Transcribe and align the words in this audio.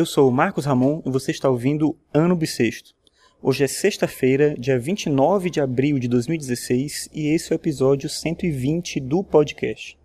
Eu 0.00 0.06
sou 0.06 0.30
o 0.30 0.32
Marcos 0.32 0.64
Ramon 0.64 1.02
e 1.04 1.10
você 1.10 1.30
está 1.30 1.50
ouvindo 1.50 1.94
Ano 2.10 2.34
Bissexto. 2.34 2.94
Hoje 3.42 3.64
é 3.64 3.66
sexta-feira, 3.66 4.54
dia 4.58 4.78
29 4.78 5.50
de 5.50 5.60
abril 5.60 5.98
de 5.98 6.08
2016 6.08 7.10
e 7.12 7.28
esse 7.28 7.52
é 7.52 7.54
o 7.54 7.58
episódio 7.58 8.08
120 8.08 8.98
do 8.98 9.22
podcast. 9.22 9.98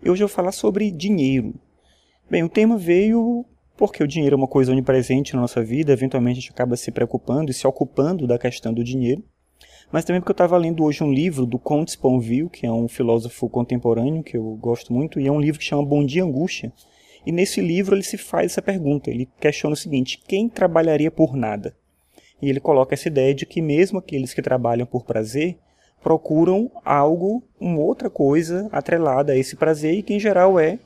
E 0.00 0.08
hoje 0.08 0.22
eu 0.22 0.28
vou 0.28 0.36
falar 0.36 0.52
sobre 0.52 0.92
dinheiro. 0.92 1.56
Bem, 2.30 2.44
o 2.44 2.48
tema 2.48 2.78
veio 2.78 3.44
porque 3.76 4.00
o 4.00 4.06
dinheiro 4.06 4.34
é 4.34 4.38
uma 4.38 4.46
coisa 4.46 4.70
onipresente 4.70 5.34
na 5.34 5.40
nossa 5.40 5.60
vida, 5.60 5.92
eventualmente 5.92 6.38
a 6.38 6.40
gente 6.42 6.52
acaba 6.52 6.76
se 6.76 6.92
preocupando 6.92 7.50
e 7.50 7.54
se 7.54 7.66
ocupando 7.66 8.28
da 8.28 8.38
questão 8.38 8.72
do 8.72 8.84
dinheiro. 8.84 9.24
Mas 9.90 10.04
também 10.04 10.20
porque 10.20 10.30
eu 10.30 10.34
estava 10.34 10.56
lendo 10.56 10.84
hoje 10.84 11.02
um 11.02 11.12
livro 11.12 11.44
do 11.44 11.58
Comte 11.58 11.90
Sponville, 11.90 12.48
que 12.48 12.64
é 12.64 12.70
um 12.70 12.86
filósofo 12.86 13.48
contemporâneo 13.48 14.22
que 14.22 14.36
eu 14.36 14.54
gosto 14.54 14.92
muito, 14.92 15.18
e 15.18 15.26
é 15.26 15.32
um 15.32 15.40
livro 15.40 15.58
que 15.58 15.66
chama 15.66 15.84
Bom 15.84 16.06
Dia 16.06 16.22
Angústia. 16.22 16.72
E 17.26 17.32
nesse 17.32 17.60
livro 17.60 17.96
ele 17.96 18.04
se 18.04 18.16
faz 18.16 18.52
essa 18.52 18.62
pergunta, 18.62 19.10
ele 19.10 19.28
questiona 19.40 19.74
o 19.74 19.76
seguinte: 19.76 20.22
quem 20.28 20.48
trabalharia 20.48 21.10
por 21.10 21.34
nada? 21.34 21.76
E 22.40 22.48
ele 22.48 22.60
coloca 22.60 22.94
essa 22.94 23.08
ideia 23.08 23.34
de 23.34 23.44
que 23.44 23.60
mesmo 23.60 23.98
aqueles 23.98 24.32
que 24.32 24.40
trabalham 24.40 24.86
por 24.86 25.04
prazer 25.04 25.58
procuram 26.02 26.70
algo, 26.84 27.42
uma 27.58 27.80
outra 27.80 28.08
coisa 28.08 28.68
atrelada 28.70 29.32
a 29.32 29.36
esse 29.36 29.56
prazer 29.56 29.94
e 29.94 30.02
que 30.02 30.14
em 30.14 30.20
geral 30.20 30.60
é 30.60 30.78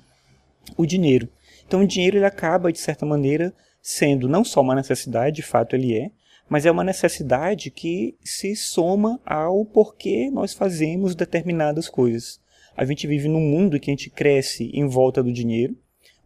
o 0.79 0.87
dinheiro. 0.87 1.29
Então 1.67 1.83
o 1.83 1.87
dinheiro 1.87 2.17
ele 2.17 2.25
acaba 2.25 2.73
de 2.73 2.79
certa 2.79 3.05
maneira 3.05 3.53
sendo 3.83 4.29
não 4.29 4.45
só 4.45 4.63
uma 4.63 4.75
necessidade, 4.75 5.37
de 5.37 5.43
fato 5.43 5.77
ele 5.77 5.95
é, 5.95 6.11
mas 6.49 6.65
é 6.65 6.71
uma 6.71 6.85
necessidade 6.85 7.71
que 7.71 8.17
se 8.25 8.57
soma 8.57 9.21
ao 9.27 9.65
porquê 9.65 10.31
nós 10.31 10.55
fazemos 10.55 11.15
determinadas 11.15 11.89
coisas. 11.89 12.41
A 12.77 12.85
gente 12.85 13.07
vive 13.07 13.29
num 13.29 13.41
mundo 13.41 13.79
que 13.79 13.91
a 13.91 13.93
gente 13.93 14.09
cresce 14.09 14.71
em 14.73 14.87
volta 14.87 15.23
do 15.23 15.33
dinheiro, 15.33 15.77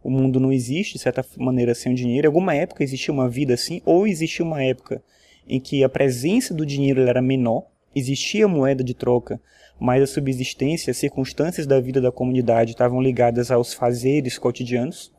o 0.05 0.11
mundo 0.11 0.39
não 0.39 0.53
existe, 0.53 0.93
de 0.93 0.99
certa 0.99 1.25
maneira, 1.35 1.73
sem 1.73 1.91
o 1.91 1.95
dinheiro. 1.95 2.27
Em 2.27 2.29
alguma 2.29 2.53
época 2.53 2.83
existia 2.83 3.11
uma 3.11 3.27
vida 3.27 3.55
assim, 3.55 3.81
ou 3.83 4.05
existia 4.05 4.45
uma 4.45 4.63
época 4.63 5.01
em 5.49 5.59
que 5.59 5.83
a 5.83 5.89
presença 5.89 6.53
do 6.53 6.63
dinheiro 6.63 7.01
era 7.01 7.23
menor, 7.23 7.63
existia 7.95 8.47
moeda 8.47 8.83
de 8.83 8.93
troca, 8.93 9.41
mas 9.79 10.03
a 10.03 10.07
subsistência, 10.07 10.91
as 10.91 10.97
circunstâncias 10.97 11.65
da 11.65 11.79
vida 11.79 11.99
da 11.99 12.11
comunidade 12.11 12.71
estavam 12.71 13.01
ligadas 13.01 13.49
aos 13.49 13.73
fazeres 13.73 14.37
cotidianos. 14.37 15.11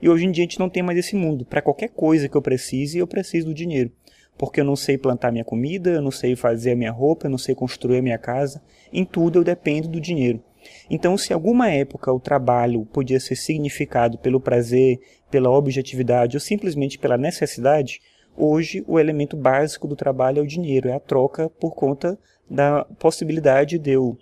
E 0.00 0.08
hoje 0.08 0.24
em 0.24 0.32
dia 0.32 0.44
a 0.44 0.46
gente 0.46 0.58
não 0.58 0.70
tem 0.70 0.82
mais 0.82 0.98
esse 0.98 1.14
mundo. 1.14 1.44
Para 1.44 1.60
qualquer 1.60 1.90
coisa 1.90 2.26
que 2.26 2.34
eu 2.34 2.40
precise, 2.40 2.96
eu 2.96 3.06
preciso 3.06 3.48
do 3.48 3.54
dinheiro. 3.54 3.92
Porque 4.38 4.62
eu 4.62 4.64
não 4.64 4.76
sei 4.76 4.96
plantar 4.96 5.30
minha 5.30 5.44
comida, 5.44 5.90
eu 5.90 6.00
não 6.00 6.10
sei 6.10 6.34
fazer 6.34 6.72
a 6.72 6.76
minha 6.76 6.90
roupa, 6.90 7.26
eu 7.26 7.30
não 7.30 7.36
sei 7.36 7.54
construir 7.54 7.98
a 7.98 8.02
minha 8.02 8.18
casa. 8.18 8.62
Em 8.90 9.04
tudo 9.04 9.40
eu 9.40 9.44
dependo 9.44 9.88
do 9.88 10.00
dinheiro. 10.00 10.42
Então, 10.90 11.16
se 11.16 11.32
alguma 11.32 11.70
época 11.70 12.12
o 12.12 12.20
trabalho 12.20 12.84
podia 12.86 13.20
ser 13.20 13.36
significado 13.36 14.18
pelo 14.18 14.40
prazer, 14.40 15.00
pela 15.30 15.50
objetividade 15.50 16.36
ou 16.36 16.40
simplesmente 16.40 16.98
pela 16.98 17.16
necessidade, 17.16 18.00
hoje 18.36 18.84
o 18.86 18.98
elemento 18.98 19.36
básico 19.36 19.86
do 19.86 19.96
trabalho 19.96 20.40
é 20.40 20.42
o 20.42 20.46
dinheiro, 20.46 20.88
é 20.88 20.94
a 20.94 21.00
troca 21.00 21.48
por 21.48 21.74
conta 21.74 22.18
da 22.48 22.84
possibilidade 22.98 23.78
de 23.78 23.92
eu 23.92 24.16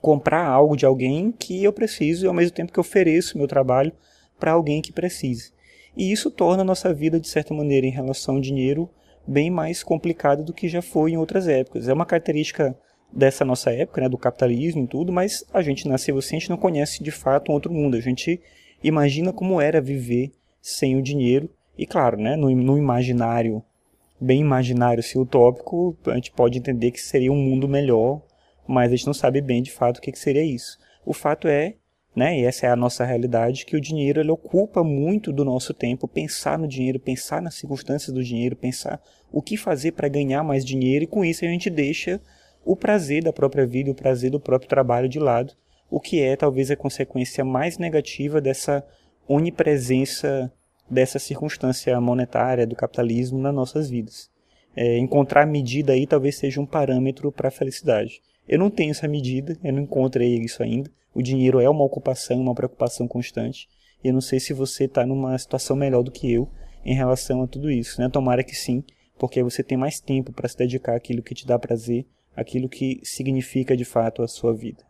comprar 0.00 0.46
algo 0.46 0.76
de 0.76 0.86
alguém 0.86 1.32
que 1.32 1.62
eu 1.62 1.72
preciso 1.72 2.24
e 2.24 2.28
ao 2.28 2.34
mesmo 2.34 2.54
tempo 2.54 2.72
que 2.72 2.80
ofereço 2.80 3.36
meu 3.36 3.46
trabalho 3.46 3.92
para 4.38 4.52
alguém 4.52 4.80
que 4.80 4.92
precise. 4.92 5.52
E 5.96 6.10
isso 6.10 6.30
torna 6.30 6.62
a 6.62 6.64
nossa 6.64 6.94
vida, 6.94 7.20
de 7.20 7.28
certa 7.28 7.52
maneira, 7.52 7.86
em 7.86 7.90
relação 7.90 8.36
ao 8.36 8.40
dinheiro, 8.40 8.88
bem 9.26 9.50
mais 9.50 9.82
complicada 9.82 10.42
do 10.42 10.52
que 10.52 10.68
já 10.68 10.80
foi 10.80 11.12
em 11.12 11.16
outras 11.16 11.46
épocas. 11.46 11.88
É 11.88 11.92
uma 11.92 12.06
característica 12.06 12.76
dessa 13.12 13.44
nossa 13.44 13.70
época, 13.72 14.00
né, 14.00 14.08
do 14.08 14.18
capitalismo 14.18 14.84
e 14.84 14.86
tudo, 14.86 15.12
mas 15.12 15.44
a 15.52 15.62
gente 15.62 15.88
nasceu 15.88 16.16
assim, 16.18 16.36
a 16.36 16.38
gente 16.38 16.50
não 16.50 16.56
conhece 16.56 17.02
de 17.02 17.10
fato 17.10 17.50
um 17.50 17.54
outro 17.54 17.72
mundo. 17.72 17.96
A 17.96 18.00
gente 18.00 18.40
imagina 18.82 19.32
como 19.32 19.60
era 19.60 19.80
viver 19.80 20.32
sem 20.60 20.96
o 20.96 21.02
dinheiro 21.02 21.48
e 21.76 21.86
claro, 21.86 22.16
né, 22.16 22.36
no, 22.36 22.50
no 22.50 22.76
imaginário, 22.76 23.62
bem 24.20 24.40
imaginário, 24.40 25.02
se 25.02 25.18
utópico, 25.18 25.96
a 26.06 26.14
gente 26.14 26.30
pode 26.30 26.58
entender 26.58 26.90
que 26.90 27.00
seria 27.00 27.32
um 27.32 27.36
mundo 27.36 27.66
melhor, 27.66 28.20
mas 28.66 28.92
a 28.92 28.96
gente 28.96 29.06
não 29.06 29.14
sabe 29.14 29.40
bem 29.40 29.62
de 29.62 29.70
fato 29.70 29.98
o 29.98 30.00
que, 30.00 30.12
que 30.12 30.18
seria 30.18 30.44
isso. 30.44 30.78
O 31.04 31.14
fato 31.14 31.48
é, 31.48 31.76
né, 32.14 32.38
e 32.38 32.44
essa 32.44 32.66
é 32.66 32.70
a 32.70 32.76
nossa 32.76 33.04
realidade, 33.04 33.64
que 33.64 33.76
o 33.76 33.80
dinheiro 33.80 34.20
ele 34.20 34.30
ocupa 34.30 34.84
muito 34.84 35.32
do 35.32 35.44
nosso 35.44 35.72
tempo, 35.72 36.06
pensar 36.06 36.58
no 36.58 36.68
dinheiro, 36.68 37.00
pensar 37.00 37.40
nas 37.40 37.54
circunstâncias 37.54 38.12
do 38.12 38.22
dinheiro, 38.22 38.54
pensar 38.54 39.00
o 39.32 39.40
que 39.40 39.56
fazer 39.56 39.92
para 39.92 40.08
ganhar 40.08 40.42
mais 40.42 40.64
dinheiro 40.64 41.04
e 41.04 41.06
com 41.06 41.24
isso 41.24 41.44
a 41.44 41.48
gente 41.48 41.70
deixa 41.70 42.20
o 42.64 42.76
prazer 42.76 43.22
da 43.22 43.32
própria 43.32 43.66
vida, 43.66 43.90
o 43.90 43.94
prazer 43.94 44.30
do 44.30 44.40
próprio 44.40 44.68
trabalho 44.68 45.08
de 45.08 45.18
lado, 45.18 45.54
o 45.90 46.00
que 46.00 46.20
é 46.20 46.36
talvez 46.36 46.70
a 46.70 46.76
consequência 46.76 47.44
mais 47.44 47.78
negativa 47.78 48.40
dessa 48.40 48.84
onipresença 49.26 50.52
dessa 50.90 51.20
circunstância 51.20 52.00
monetária 52.00 52.66
do 52.66 52.74
capitalismo 52.74 53.38
nas 53.38 53.54
nossas 53.54 53.88
vidas. 53.88 54.28
É, 54.74 54.98
encontrar 54.98 55.46
medida 55.46 55.92
aí 55.92 56.06
talvez 56.06 56.36
seja 56.36 56.60
um 56.60 56.66
parâmetro 56.66 57.30
para 57.30 57.48
a 57.48 57.52
felicidade. 57.52 58.20
Eu 58.48 58.58
não 58.58 58.70
tenho 58.70 58.90
essa 58.90 59.06
medida, 59.06 59.56
eu 59.62 59.72
não 59.72 59.82
encontrei 59.82 60.34
isso 60.38 60.62
ainda. 60.62 60.90
O 61.14 61.22
dinheiro 61.22 61.60
é 61.60 61.70
uma 61.70 61.84
ocupação, 61.84 62.40
uma 62.40 62.54
preocupação 62.54 63.06
constante. 63.06 63.68
E 64.02 64.08
eu 64.08 64.14
não 64.14 64.20
sei 64.20 64.40
se 64.40 64.52
você 64.52 64.84
está 64.84 65.06
numa 65.06 65.38
situação 65.38 65.76
melhor 65.76 66.02
do 66.02 66.10
que 66.10 66.32
eu 66.32 66.48
em 66.84 66.94
relação 66.94 67.42
a 67.42 67.46
tudo 67.46 67.70
isso. 67.70 68.00
Né? 68.00 68.08
Tomara 68.08 68.42
que 68.42 68.54
sim, 68.54 68.82
porque 69.18 69.42
você 69.42 69.62
tem 69.62 69.78
mais 69.78 70.00
tempo 70.00 70.32
para 70.32 70.48
se 70.48 70.56
dedicar 70.56 70.96
àquilo 70.96 71.22
que 71.22 71.34
te 71.34 71.46
dá 71.46 71.58
prazer 71.58 72.06
aquilo 72.34 72.68
que 72.68 73.00
significa 73.02 73.76
de 73.76 73.84
fato 73.84 74.22
a 74.22 74.28
sua 74.28 74.54
vida. 74.54 74.89